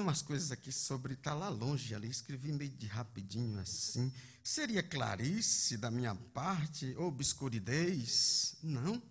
umas 0.00 0.22
coisas 0.22 0.50
aqui 0.50 0.72
sobre 0.72 1.14
estar 1.14 1.34
lá 1.34 1.48
longe 1.48 1.94
ali, 1.94 2.08
escrevi 2.08 2.52
meio 2.52 2.70
de 2.70 2.86
rapidinho 2.86 3.58
assim. 3.60 4.12
Seria 4.42 4.82
clarice 4.82 5.76
da 5.76 5.90
minha 5.90 6.14
parte, 6.14 6.96
obscuridez? 6.96 8.56
Não. 8.62 9.02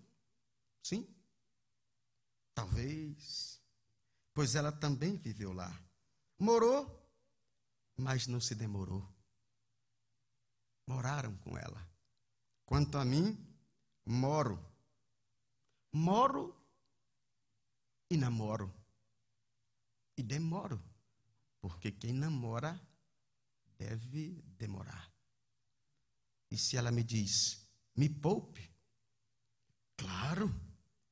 Sim? 0.82 1.06
Talvez. 2.54 3.60
Pois 4.34 4.54
ela 4.54 4.72
também 4.72 5.16
viveu 5.16 5.52
lá. 5.52 5.72
Morou, 6.38 7.10
mas 7.96 8.26
não 8.26 8.40
se 8.40 8.54
demorou. 8.54 9.06
Moraram 10.86 11.36
com 11.38 11.56
ela. 11.56 11.88
Quanto 12.64 12.98
a 12.98 13.04
mim, 13.04 13.36
moro. 14.04 14.64
Moro 15.92 16.54
e 18.10 18.16
namoro. 18.16 18.72
E 20.18 20.22
demoro. 20.22 20.82
Porque 21.60 21.92
quem 21.92 22.12
namora 22.12 22.80
deve 23.78 24.42
demorar. 24.58 25.12
E 26.50 26.58
se 26.58 26.76
ela 26.76 26.90
me 26.90 27.04
diz, 27.04 27.64
me 27.94 28.08
poupe, 28.08 28.68
claro, 29.96 30.52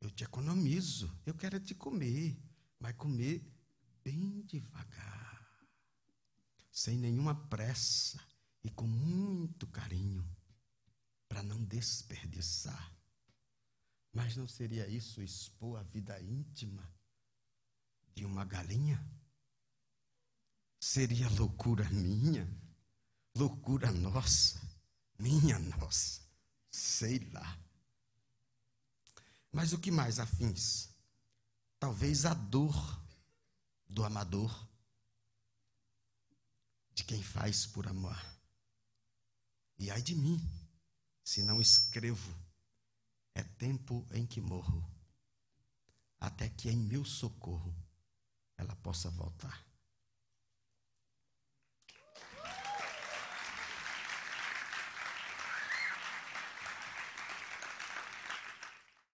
eu 0.01 0.11
te 0.11 0.25
economizo, 0.25 1.09
eu 1.25 1.35
quero 1.35 1.61
te 1.61 1.75
comer, 1.75 2.37
mas 2.81 2.97
comer 2.97 3.49
bem 4.03 4.43
devagar, 4.43 5.67
sem 6.73 6.99
nenhuma 6.99 7.35
pressa 7.49 8.21
e 8.65 8.71
com 8.71 8.87
muito 8.87 9.67
carinho, 9.69 10.29
para 11.29 11.43
não 11.43 11.63
desperdiçar. 11.65 12.93
Mas 14.13 14.37
não 14.37 14.49
seria 14.49 14.89
isso 14.89 15.23
expor 15.23 15.79
a 15.79 15.83
vida 15.83 16.21
íntima 16.21 16.97
de 18.17 18.25
uma 18.25 18.45
galinha? 18.45 19.01
Seria 20.81 21.29
loucura 21.31 21.89
minha, 21.91 22.49
loucura 23.37 23.93
nossa 23.93 24.67
minha 25.19 25.59
nossa, 25.59 26.21
sei 26.71 27.19
lá. 27.31 27.59
Mas 29.53 29.73
o 29.73 29.79
que 29.79 29.91
mais 29.91 30.19
afins? 30.19 30.91
Talvez 31.79 32.25
a 32.25 32.35
dor 32.35 33.03
do 33.89 34.05
amador, 34.05 34.69
de 36.95 37.05
quem 37.05 37.23
faz 37.23 37.67
por 37.67 37.87
amor. 37.87 38.19
E 39.79 39.91
ai 39.91 40.03
de 40.03 40.15
mim, 40.15 40.41
se 41.23 41.43
não 41.43 41.61
escrevo, 41.61 42.35
é 43.35 43.43
tempo 43.43 44.07
em 44.11 44.27
que 44.27 44.41
morro, 44.41 44.83
até 46.19 46.49
que 46.49 46.71
em 46.71 46.77
meu 46.77 47.05
socorro 47.05 47.75
possa 48.87 49.11
voltar. 49.11 49.67